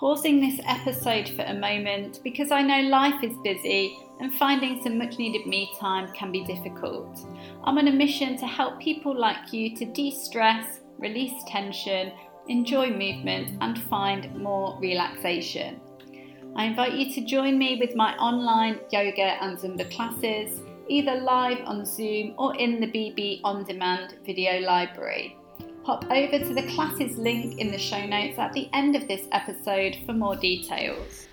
pausing 0.02 0.40
this 0.40 0.60
episode 0.66 1.30
for 1.30 1.44
a 1.44 1.54
moment 1.54 2.22
because 2.24 2.50
I 2.50 2.64
know 2.64 2.90
life 2.90 3.24
is 3.24 3.38
busy 3.44 3.96
and 4.20 4.34
finding 4.34 4.82
some 4.82 4.98
much 4.98 5.20
needed 5.20 5.46
me 5.46 5.72
time 5.80 6.12
can 6.14 6.32
be 6.32 6.44
difficult. 6.44 7.20
I'm 7.64 7.78
on 7.78 7.88
a 7.88 7.92
mission 7.92 8.36
to 8.40 8.48
help 8.48 8.80
people 8.80 9.16
like 9.16 9.54
you 9.54 9.76
to 9.76 9.86
de 9.86 10.10
stress, 10.10 10.80
release 10.98 11.44
tension, 11.48 12.14
enjoy 12.48 12.90
movement, 12.90 13.58
and 13.62 13.82
find 13.84 14.36
more 14.36 14.78
relaxation. 14.80 15.80
I 16.56 16.66
invite 16.66 16.94
you 16.94 17.14
to 17.14 17.22
join 17.22 17.58
me 17.58 17.78
with 17.80 17.96
my 17.96 18.16
online 18.18 18.80
yoga 18.92 19.42
and 19.44 19.58
Zumba 19.58 19.90
classes, 19.92 20.62
either 20.88 21.16
live 21.22 21.60
on 21.66 21.86
Zoom 21.86 22.36
or 22.38 22.56
in 22.56 22.82
the 22.82 22.88
BB 22.88 23.42
On 23.44 23.64
Demand 23.64 24.16
video 24.26 24.60
library 24.60 25.38
hop 25.84 26.06
over 26.12 26.38
to 26.38 26.54
the 26.54 26.64
classes 26.74 27.18
link 27.18 27.60
in 27.60 27.72
the 27.72 27.78
show 27.78 28.06
notes 28.06 28.38
at 28.38 28.54
the 28.54 28.70
end 28.74 28.96
of 28.96 29.08
this 29.08 29.28
episode 29.32 29.98
for 30.06 30.14
more 30.14 30.36
details. 30.36 31.28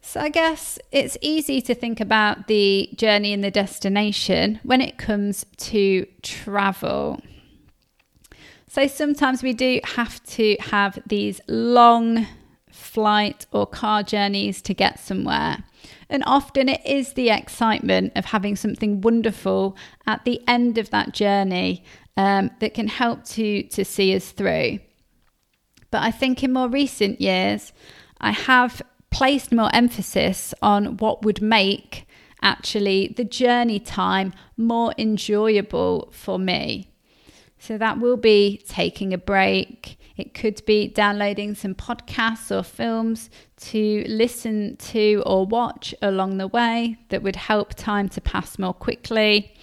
So, 0.00 0.20
I 0.20 0.28
guess 0.28 0.78
it's 0.92 1.18
easy 1.20 1.60
to 1.62 1.74
think 1.74 2.00
about 2.00 2.46
the 2.46 2.88
journey 2.94 3.32
and 3.32 3.42
the 3.42 3.50
destination 3.50 4.60
when 4.62 4.80
it 4.80 4.98
comes 4.98 5.44
to 5.56 6.06
travel. 6.22 7.20
So, 8.76 8.86
sometimes 8.88 9.42
we 9.42 9.54
do 9.54 9.80
have 9.84 10.22
to 10.34 10.54
have 10.60 10.98
these 11.06 11.40
long 11.48 12.26
flight 12.70 13.46
or 13.50 13.66
car 13.66 14.02
journeys 14.02 14.60
to 14.60 14.74
get 14.74 15.00
somewhere. 15.00 15.64
And 16.10 16.22
often 16.26 16.68
it 16.68 16.84
is 16.84 17.14
the 17.14 17.30
excitement 17.30 18.12
of 18.16 18.26
having 18.26 18.54
something 18.54 19.00
wonderful 19.00 19.78
at 20.06 20.26
the 20.26 20.42
end 20.46 20.76
of 20.76 20.90
that 20.90 21.14
journey 21.14 21.84
um, 22.18 22.50
that 22.60 22.74
can 22.74 22.88
help 22.88 23.24
to, 23.28 23.62
to 23.62 23.82
see 23.82 24.14
us 24.14 24.30
through. 24.30 24.80
But 25.90 26.02
I 26.02 26.10
think 26.10 26.44
in 26.44 26.52
more 26.52 26.68
recent 26.68 27.18
years, 27.18 27.72
I 28.20 28.32
have 28.32 28.82
placed 29.10 29.52
more 29.52 29.74
emphasis 29.74 30.52
on 30.60 30.98
what 30.98 31.24
would 31.24 31.40
make 31.40 32.06
actually 32.42 33.14
the 33.16 33.24
journey 33.24 33.80
time 33.80 34.34
more 34.58 34.92
enjoyable 34.98 36.10
for 36.12 36.38
me. 36.38 36.90
So 37.58 37.78
that 37.78 37.98
will 37.98 38.16
be 38.16 38.62
taking 38.68 39.12
a 39.12 39.18
break. 39.18 39.98
It 40.16 40.34
could 40.34 40.64
be 40.66 40.88
downloading 40.88 41.54
some 41.54 41.74
podcasts 41.74 42.56
or 42.56 42.62
films 42.62 43.28
to 43.58 44.04
listen 44.08 44.76
to 44.76 45.22
or 45.26 45.46
watch 45.46 45.94
along 46.00 46.38
the 46.38 46.48
way 46.48 46.96
that 47.08 47.22
would 47.22 47.36
help 47.36 47.74
time 47.74 48.08
to 48.10 48.20
pass 48.20 48.58
more 48.58 48.74
quickly. 48.74 49.54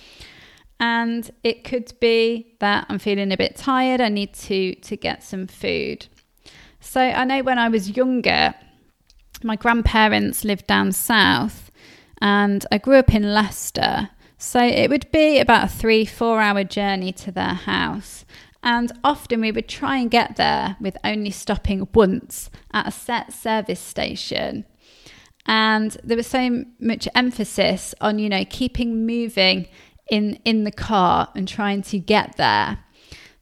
And 0.79 1.29
it 1.43 1.63
could 1.63 1.93
be 1.99 2.55
that 2.59 2.85
I'm 2.89 2.99
feeling 2.99 3.31
a 3.31 3.37
bit 3.37 3.55
tired, 3.55 4.01
I 4.01 4.09
need 4.09 4.33
to, 4.33 4.75
to 4.75 4.97
get 4.97 5.23
some 5.23 5.47
food. 5.47 6.07
So 6.79 6.99
I 6.99 7.23
know 7.23 7.41
when 7.41 7.57
I 7.57 7.69
was 7.69 7.95
younger, 7.95 8.53
my 9.43 9.55
grandparents 9.55 10.43
lived 10.43 10.67
down 10.67 10.91
south 10.91 11.71
and 12.21 12.65
I 12.71 12.77
grew 12.77 12.97
up 12.97 13.13
in 13.13 13.33
Leicester. 13.33 14.09
So 14.43 14.59
it 14.59 14.89
would 14.89 15.09
be 15.09 15.39
about 15.39 15.63
a 15.63 15.67
three, 15.67 16.05
four 16.05 16.41
hour 16.41 16.65
journey 16.65 17.13
to 17.13 17.31
their 17.31 17.53
house. 17.53 18.25
And 18.61 18.91
often 19.01 19.39
we 19.39 19.53
would 19.53 19.69
try 19.69 19.97
and 19.97 20.11
get 20.11 20.35
there 20.35 20.75
with 20.81 20.97
only 21.03 21.31
stopping 21.31 21.87
once 21.93 22.51
at 22.71 22.87
a 22.87 22.91
set 22.91 23.31
service 23.31 23.79
station. 23.79 24.65
And 25.45 25.97
there 26.03 26.17
was 26.17 26.27
so 26.27 26.65
much 26.77 27.07
emphasis 27.15 27.95
on, 28.01 28.19
you 28.19 28.27
know, 28.27 28.43
keeping 28.47 29.07
moving 29.07 29.69
in, 30.11 30.37
in 30.43 30.65
the 30.65 30.71
car 30.71 31.29
and 31.35 31.47
trying 31.47 31.81
to 31.83 31.97
get 31.97 32.35
there 32.35 32.79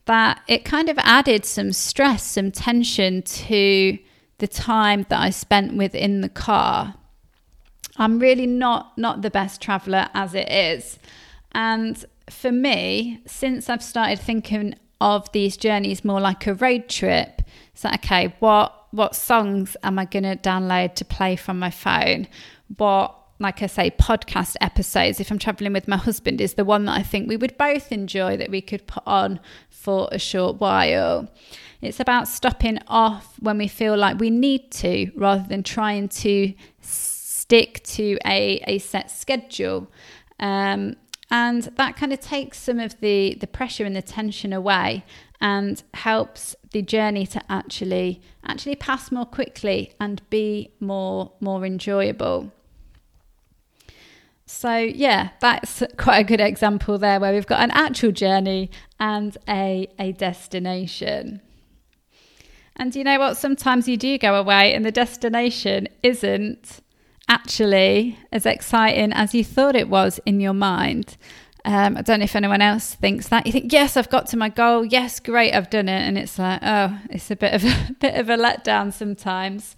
that 0.06 0.42
it 0.48 0.64
kind 0.64 0.88
of 0.88 1.00
added 1.00 1.46
some 1.46 1.74
stress, 1.74 2.24
some 2.24 2.52
tension 2.52 3.24
to 3.24 3.98
the 4.38 4.48
time 4.48 5.08
that 5.10 5.20
I 5.20 5.32
spent 5.32 5.76
within 5.76 6.22
the 6.22 6.30
car. 6.30 6.94
I'm 7.98 8.20
really 8.20 8.48
not 8.48 8.98
not 8.98 9.22
the 9.22 9.30
best 9.30 9.62
traveler 9.62 10.10
as 10.14 10.34
it 10.34 10.50
is. 10.50 11.00
And 11.52 12.04
for 12.30 12.52
me, 12.52 13.22
since 13.26 13.70
I've 13.70 13.84
started 13.84 14.20
thinking 14.20 14.76
of 15.00 15.32
these 15.32 15.58
journeys 15.58 16.06
more 16.06 16.22
like 16.22 16.48
a 16.48 16.54
road 16.54 16.88
trip, 16.88 17.42
so 17.74 17.90
okay, 17.96 18.34
what 18.40 18.88
what 18.92 19.16
songs 19.16 19.76
am 19.84 20.00
I 20.00 20.06
going 20.06 20.24
to 20.24 20.36
download 20.36 20.96
to 20.96 21.06
play 21.06 21.36
from 21.36 21.60
my 21.60 21.72
phone? 21.72 22.28
What 22.78 23.16
like 23.42 23.64
I 23.64 23.68
say, 23.68 23.90
podcast 23.90 24.56
episodes, 24.62 25.20
if 25.20 25.32
I'm 25.32 25.40
traveling 25.40 25.74
with 25.74 25.88
my 25.88 25.98
husband, 25.98 26.40
is 26.40 26.54
the 26.54 26.64
one 26.64 26.86
that 26.86 26.98
I 26.98 27.02
think 27.02 27.28
we 27.28 27.38
would 27.38 27.58
both 27.58 27.92
enjoy 27.92 28.38
that 28.38 28.52
we 28.52 28.62
could 28.62 28.86
put 28.86 29.04
on 29.08 29.40
for 29.68 30.08
a 30.12 30.20
short 30.20 30.62
while. 30.62 31.28
It's 31.82 32.00
about 32.00 32.28
stopping 32.28 32.78
off 32.88 33.40
when 33.40 33.58
we 33.58 33.68
feel 33.68 33.98
like 33.98 34.20
we 34.20 34.30
need 34.30 34.72
to 34.74 35.12
rather 35.16 35.44
than 35.48 35.64
trying 35.64 36.10
to 36.10 36.54
stick 37.52 37.84
to 37.84 38.18
a, 38.26 38.64
a 38.66 38.78
set 38.78 39.12
schedule. 39.12 39.92
Um, 40.40 40.96
and 41.30 41.64
that 41.76 41.98
kind 41.98 42.14
of 42.14 42.22
takes 42.22 42.58
some 42.58 42.80
of 42.80 42.98
the, 43.02 43.36
the 43.42 43.48
pressure 43.48 43.84
and 43.84 43.94
the 43.94 44.02
tension 44.02 44.54
away 44.54 45.04
and 45.42 45.84
helps 45.94 46.56
the 46.72 46.82
journey 46.82 47.26
to 47.26 47.42
actually 47.50 48.22
actually 48.46 48.78
pass 48.78 49.12
more 49.12 49.26
quickly 49.26 49.92
and 50.00 50.22
be 50.30 50.72
more 50.80 51.34
more 51.42 51.66
enjoyable. 51.66 52.54
So 54.46 54.78
yeah, 54.78 55.32
that's 55.42 55.84
quite 55.98 56.20
a 56.20 56.24
good 56.24 56.40
example 56.40 56.98
there 56.98 57.20
where 57.20 57.34
we've 57.34 57.48
got 57.48 57.60
an 57.60 57.72
actual 57.72 58.14
journey 58.14 58.72
and 58.98 59.38
a, 59.50 59.88
a 60.00 60.14
destination. 60.14 61.42
And 62.78 62.96
you 62.96 63.04
know 63.04 63.20
what? 63.20 63.36
Sometimes 63.36 63.90
you 63.90 63.98
do 63.98 64.18
go 64.18 64.36
away 64.36 64.74
and 64.74 64.86
the 64.86 64.92
destination 64.92 65.90
isn't 66.02 66.82
actually 67.28 68.20
as 68.32 68.46
exciting 68.46 69.14
as 69.14 69.34
you 69.34 69.44
thought 69.44 69.76
it 69.76 69.90
was 69.90 70.20
in 70.26 70.40
your 70.40 70.54
mind. 70.54 71.18
Um, 71.64 71.96
I 71.96 72.02
don't 72.02 72.20
know 72.20 72.24
if 72.24 72.36
anyone 72.36 72.62
else 72.62 72.96
thinks 72.96 73.28
that. 73.28 73.46
You 73.46 73.52
think, 73.52 73.72
yes, 73.72 73.96
I've 73.96 74.10
got 74.10 74.26
to 74.28 74.38
my 74.38 74.50
goal. 74.50 74.84
Yes, 74.84 75.20
great, 75.20 75.54
I've 75.54 75.70
done 75.70 75.90
it, 75.90 76.02
and 76.02 76.18
it's 76.18 76.40
like, 76.40 76.60
oh, 76.64 76.98
it's 77.10 77.30
a 77.30 77.36
bit 77.36 77.54
of 77.54 77.64
a 77.64 77.94
bit 78.00 78.16
of 78.16 78.30
a 78.30 78.38
letdown 78.38 78.92
sometimes. 78.92 79.76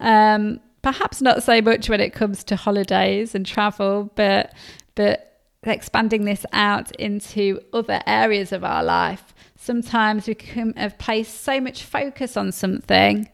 Um, 0.00 0.60
perhaps 0.82 1.20
not 1.20 1.42
so 1.42 1.60
much 1.60 1.88
when 1.88 2.00
it 2.00 2.12
comes 2.12 2.42
to 2.44 2.56
holidays 2.56 3.34
and 3.34 3.46
travel, 3.46 4.10
but 4.16 4.52
but 4.94 5.42
expanding 5.62 6.24
this 6.24 6.44
out 6.52 6.90
into 6.96 7.60
other 7.72 8.00
areas 8.06 8.50
of 8.50 8.64
our 8.64 8.82
life. 8.82 9.34
Sometimes 9.56 10.26
we 10.26 10.34
can 10.34 10.72
have 10.74 10.98
placed 10.98 11.42
so 11.42 11.60
much 11.60 11.82
focus 11.82 12.36
on 12.36 12.50
something 12.50 13.28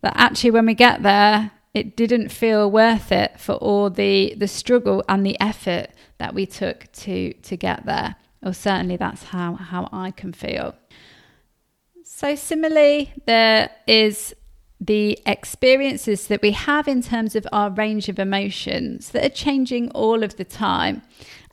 that 0.00 0.12
actually, 0.16 0.52
when 0.52 0.66
we 0.66 0.74
get 0.74 1.02
there, 1.02 1.50
it 1.74 1.96
didn't 1.96 2.30
feel 2.30 2.70
worth 2.70 3.12
it 3.12 3.38
for 3.38 3.54
all 3.54 3.90
the 3.90 4.34
the 4.36 4.48
struggle 4.48 5.04
and 5.08 5.24
the 5.24 5.38
effort 5.40 5.88
that 6.18 6.34
we 6.34 6.46
took 6.46 6.90
to 6.92 7.32
to 7.34 7.56
get 7.56 7.86
there. 7.86 8.16
Or 8.42 8.52
certainly 8.52 8.96
that's 8.96 9.24
how 9.24 9.54
how 9.54 9.88
I 9.92 10.10
can 10.10 10.32
feel. 10.32 10.74
So 12.04 12.34
similarly 12.34 13.12
there 13.26 13.70
is 13.86 14.34
the 14.80 15.18
experiences 15.26 16.28
that 16.28 16.40
we 16.40 16.52
have 16.52 16.86
in 16.86 17.02
terms 17.02 17.34
of 17.34 17.46
our 17.52 17.70
range 17.70 18.08
of 18.08 18.18
emotions 18.18 19.10
that 19.10 19.24
are 19.24 19.28
changing 19.28 19.90
all 19.90 20.22
of 20.22 20.36
the 20.36 20.44
time. 20.44 21.02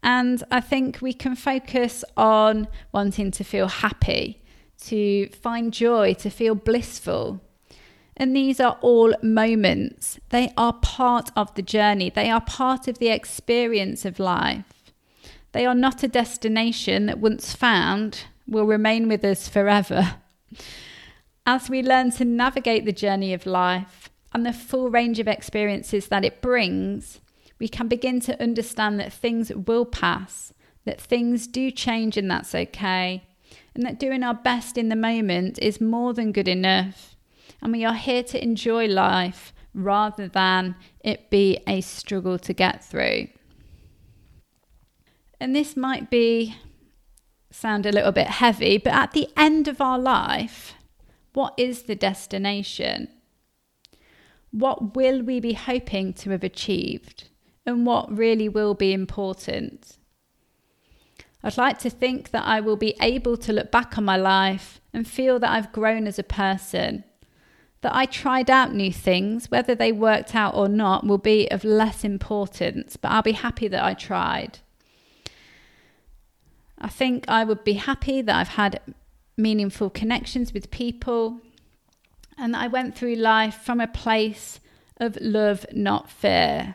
And 0.03 0.43
I 0.51 0.61
think 0.61 0.99
we 1.01 1.13
can 1.13 1.35
focus 1.35 2.03
on 2.15 2.67
wanting 2.91 3.31
to 3.31 3.43
feel 3.43 3.67
happy 3.67 4.43
to 4.85 5.27
find 5.29 5.73
joy 5.73 6.13
to 6.13 6.29
feel 6.29 6.53
blissful 6.53 7.41
and 8.17 8.35
these 8.35 8.59
are 8.59 8.77
all 8.81 9.13
moments. 9.21 10.19
They 10.29 10.53
are 10.57 10.73
part 10.73 11.31
of 11.35 11.53
the 11.55 11.61
journey, 11.61 12.09
they 12.09 12.29
are 12.29 12.41
part 12.41 12.87
of 12.87 12.99
the 12.99 13.09
experience 13.09 14.05
of 14.05 14.19
life. 14.19 14.91
They 15.51 15.65
are 15.65 15.75
not 15.75 16.03
a 16.03 16.07
destination 16.07 17.05
that, 17.05 17.19
once 17.19 17.55
found, 17.55 18.25
will 18.47 18.65
remain 18.65 19.07
with 19.07 19.23
us 19.23 19.47
forever. 19.47 20.15
As 21.45 21.69
we 21.69 21.81
learn 21.81 22.11
to 22.11 22.25
navigate 22.25 22.85
the 22.85 22.91
journey 22.91 23.33
of 23.33 23.45
life 23.45 24.09
and 24.33 24.45
the 24.45 24.51
full 24.51 24.89
range 24.89 25.19
of 25.19 25.27
experiences 25.27 26.07
that 26.07 26.25
it 26.25 26.41
brings, 26.41 27.21
we 27.57 27.69
can 27.69 27.87
begin 27.87 28.19
to 28.21 28.41
understand 28.41 28.99
that 28.99 29.13
things 29.13 29.49
will 29.53 29.85
pass, 29.85 30.53
that 30.83 30.99
things 30.99 31.47
do 31.47 31.71
change, 31.71 32.17
and 32.17 32.29
that's 32.29 32.53
okay, 32.53 33.23
and 33.73 33.85
that 33.85 33.99
doing 33.99 34.23
our 34.23 34.33
best 34.33 34.77
in 34.77 34.89
the 34.89 34.95
moment 34.95 35.57
is 35.59 35.79
more 35.79 36.13
than 36.13 36.33
good 36.33 36.49
enough 36.49 37.14
and 37.65 37.71
we 37.71 37.83
are 37.83 37.95
here 37.95 38.21
to 38.21 38.43
enjoy 38.43 38.85
life 38.85 39.51
rather 39.73 40.27
than 40.27 40.75
it 40.99 41.31
be 41.31 41.57
a 41.65 41.81
struggle 41.81 42.37
to 42.37 42.53
get 42.53 42.85
through. 42.85 43.27
And 45.39 45.55
this 45.55 45.75
might 45.75 46.11
be 46.11 46.55
sound 47.49 47.87
a 47.87 47.91
little 47.91 48.11
bit 48.11 48.27
heavy, 48.27 48.77
but 48.77 48.93
at 48.93 49.13
the 49.13 49.29
end 49.35 49.67
of 49.67 49.81
our 49.81 49.97
life, 49.97 50.75
what 51.33 51.55
is 51.57 51.81
the 51.81 51.95
destination? 51.95 53.07
What 54.51 54.95
will 54.95 55.23
we 55.23 55.39
be 55.39 55.53
hoping 55.53 56.13
to 56.13 56.29
have 56.29 56.43
achieved? 56.43 57.29
And 57.65 57.83
what 57.83 58.15
really 58.15 58.47
will 58.47 58.75
be 58.75 58.93
important? 58.93 59.97
I'd 61.41 61.57
like 61.57 61.79
to 61.79 61.89
think 61.89 62.29
that 62.29 62.45
I 62.45 62.59
will 62.59 62.77
be 62.77 62.95
able 63.01 63.37
to 63.37 63.53
look 63.53 63.71
back 63.71 63.97
on 63.97 64.05
my 64.05 64.17
life 64.17 64.81
and 64.93 65.07
feel 65.07 65.39
that 65.39 65.49
I've 65.49 65.73
grown 65.73 66.05
as 66.05 66.19
a 66.19 66.23
person 66.23 67.03
that 67.85 67.95
I 67.95 68.07
tried 68.07 68.49
out 68.49 68.73
new 68.73 68.91
things, 68.91 69.51
whether 69.51 69.75
they 69.75 69.91
worked 69.91 70.33
out 70.33 70.55
or 70.55 70.67
not, 70.67 71.05
will 71.05 71.19
be 71.19 71.47
of 71.51 71.63
less 71.63 72.03
importance, 72.03 72.97
but 72.97 73.11
I'll 73.11 73.21
be 73.21 73.33
happy 73.33 73.67
that 73.67 73.83
I 73.83 73.93
tried. 73.93 74.57
I 76.79 76.87
think 76.87 77.25
I 77.27 77.43
would 77.43 77.63
be 77.63 77.73
happy 77.73 78.23
that 78.23 78.35
I've 78.35 78.57
had 78.57 78.81
meaningful 79.37 79.91
connections 79.91 80.51
with 80.51 80.71
people 80.71 81.39
and 82.39 82.55
that 82.55 82.63
I 82.63 82.67
went 82.69 82.97
through 82.97 83.17
life 83.17 83.57
from 83.57 83.79
a 83.79 83.87
place 83.87 84.59
of 84.97 85.15
love, 85.21 85.67
not 85.71 86.09
fear. 86.09 86.73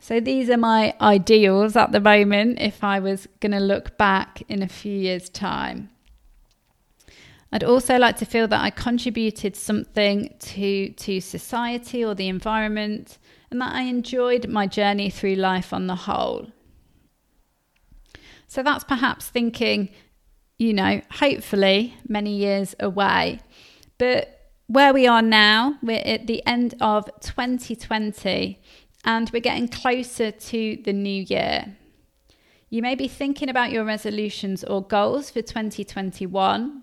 So 0.00 0.18
these 0.18 0.50
are 0.50 0.56
my 0.56 0.96
ideals 1.00 1.76
at 1.76 1.92
the 1.92 2.00
moment 2.00 2.58
if 2.60 2.82
I 2.82 2.98
was 2.98 3.28
going 3.38 3.52
to 3.52 3.60
look 3.60 3.96
back 3.96 4.42
in 4.48 4.62
a 4.62 4.68
few 4.68 4.98
years' 4.98 5.28
time. 5.28 5.90
I'd 7.52 7.64
also 7.64 7.96
like 7.96 8.16
to 8.18 8.26
feel 8.26 8.48
that 8.48 8.60
I 8.60 8.70
contributed 8.70 9.56
something 9.56 10.34
to, 10.40 10.90
to 10.90 11.20
society 11.20 12.04
or 12.04 12.14
the 12.14 12.28
environment 12.28 13.18
and 13.50 13.60
that 13.60 13.72
I 13.72 13.82
enjoyed 13.82 14.48
my 14.48 14.66
journey 14.66 15.10
through 15.10 15.36
life 15.36 15.72
on 15.72 15.86
the 15.86 15.94
whole. 15.94 16.48
So 18.48 18.62
that's 18.62 18.84
perhaps 18.84 19.28
thinking, 19.28 19.90
you 20.58 20.72
know, 20.72 21.00
hopefully 21.10 21.94
many 22.08 22.34
years 22.34 22.74
away. 22.80 23.40
But 23.98 24.50
where 24.66 24.92
we 24.92 25.06
are 25.06 25.22
now, 25.22 25.78
we're 25.82 26.02
at 26.04 26.26
the 26.26 26.44
end 26.46 26.74
of 26.80 27.08
2020 27.20 28.60
and 29.04 29.30
we're 29.30 29.40
getting 29.40 29.68
closer 29.68 30.32
to 30.32 30.78
the 30.84 30.92
new 30.92 31.22
year. 31.22 31.76
You 32.68 32.82
may 32.82 32.96
be 32.96 33.06
thinking 33.06 33.48
about 33.48 33.70
your 33.70 33.84
resolutions 33.84 34.64
or 34.64 34.82
goals 34.82 35.30
for 35.30 35.42
2021 35.42 36.82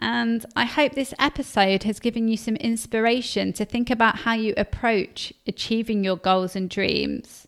and 0.00 0.46
I 0.56 0.64
hope 0.64 0.92
this 0.92 1.12
episode 1.18 1.82
has 1.82 2.00
given 2.00 2.26
you 2.26 2.36
some 2.38 2.56
inspiration 2.56 3.52
to 3.52 3.66
think 3.66 3.90
about 3.90 4.20
how 4.20 4.32
you 4.32 4.54
approach 4.56 5.32
achieving 5.46 6.02
your 6.02 6.16
goals 6.16 6.56
and 6.56 6.68
dreams. 6.68 7.46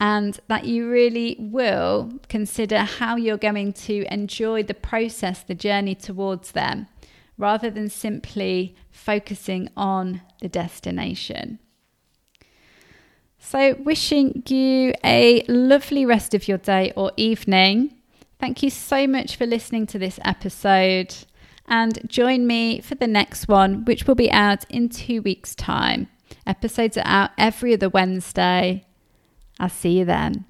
and 0.00 0.40
that 0.48 0.64
you 0.64 0.90
really 0.90 1.36
will 1.38 2.12
consider 2.28 2.78
how 2.78 3.14
you're 3.14 3.36
going 3.36 3.72
to 3.72 4.04
enjoy 4.12 4.60
the 4.60 4.74
process, 4.74 5.44
the 5.44 5.54
journey 5.54 5.94
towards 5.94 6.50
them, 6.50 6.88
rather 7.38 7.70
than 7.70 7.88
simply 7.88 8.74
focusing 8.90 9.70
on 9.76 10.20
the 10.40 10.48
destination. 10.48 11.60
So, 13.38 13.74
wishing 13.74 14.42
you 14.48 14.94
a 15.04 15.44
lovely 15.46 16.04
rest 16.04 16.34
of 16.34 16.48
your 16.48 16.58
day 16.58 16.92
or 16.96 17.12
evening. 17.16 17.94
Thank 18.40 18.62
you 18.64 18.70
so 18.70 19.06
much 19.06 19.36
for 19.36 19.46
listening 19.46 19.86
to 19.88 19.98
this 19.98 20.18
episode. 20.24 21.14
And 21.66 22.00
join 22.08 22.46
me 22.46 22.80
for 22.80 22.94
the 22.94 23.06
next 23.06 23.48
one, 23.48 23.84
which 23.84 24.06
will 24.06 24.14
be 24.14 24.30
out 24.30 24.64
in 24.70 24.88
two 24.88 25.22
weeks' 25.22 25.54
time. 25.54 26.08
Episodes 26.46 26.96
are 26.96 27.06
out 27.06 27.30
every 27.38 27.72
other 27.72 27.88
Wednesday. 27.88 28.84
I'll 29.58 29.68
see 29.68 29.98
you 29.98 30.04
then. 30.04 30.44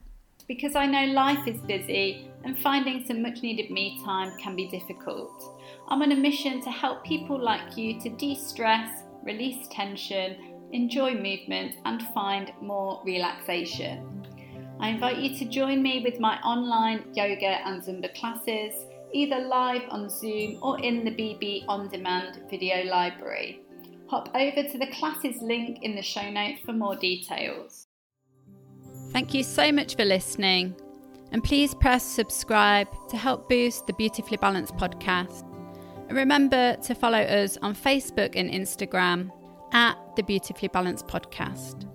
Because 0.49 0.75
I 0.77 0.87
know 0.87 1.13
life 1.13 1.47
is 1.47 1.61
busy 1.63 2.31
and 2.45 2.59
finding 2.59 3.05
some 3.07 3.23
much 3.23 3.43
needed 3.43 3.71
me 3.71 4.03
time 4.05 4.37
can 4.39 4.55
be 4.55 4.69
difficult. 4.69 5.59
I'm 5.89 6.03
on 6.03 6.13
a 6.13 6.17
mission 6.17 6.61
to 6.63 6.71
help 6.71 7.05
people 7.05 7.41
like 7.41 7.77
you 7.77 7.99
to 8.01 8.11
de 8.11 8.35
stress, 8.35 9.05
release 9.23 9.67
tension, 9.71 10.55
enjoy 10.73 11.15
movement, 11.15 11.77
and 11.85 12.03
find 12.09 12.53
more 12.61 13.01
relaxation. 13.05 14.27
I 14.81 14.89
invite 14.89 15.19
you 15.19 15.39
to 15.39 15.45
join 15.47 15.83
me 15.83 16.03
with 16.05 16.21
my 16.21 16.39
online 16.41 17.05
yoga 17.15 17.67
and 17.67 17.83
Zumba 17.83 18.15
classes, 18.15 18.75
either 19.15 19.39
live 19.39 19.83
on 19.91 20.11
Zoom 20.11 20.59
or 20.61 20.81
in 20.81 21.05
the 21.05 21.13
BB 21.13 21.65
On 21.69 21.89
Demand 21.89 22.43
video 22.51 22.85
library. 22.85 23.61
Hop 24.09 24.29
over 24.35 24.69
to 24.69 24.79
the 24.79 24.89
classes 24.89 25.41
link 25.41 25.79
in 25.83 25.95
the 25.95 26.03
show 26.03 26.31
notes 26.31 26.61
for 26.67 26.73
more 26.73 26.97
details. 26.97 27.87
Thank 29.13 29.33
you 29.33 29.43
so 29.43 29.71
much 29.73 29.97
for 29.97 30.05
listening. 30.05 30.75
And 31.33 31.43
please 31.43 31.75
press 31.75 32.05
subscribe 32.05 32.89
to 33.09 33.17
help 33.17 33.49
boost 33.49 33.87
the 33.87 33.93
Beautifully 33.95 34.37
Balanced 34.37 34.77
podcast. 34.77 35.45
And 36.09 36.17
remember 36.19 36.77
to 36.77 36.95
follow 36.95 37.19
us 37.19 37.57
on 37.63 37.75
Facebook 37.75 38.37
and 38.37 38.51
Instagram 38.51 39.31
at 39.73 39.97
the 40.17 40.23
Beautifully 40.23 40.69
Balanced 40.69 41.07
Podcast. 41.07 41.89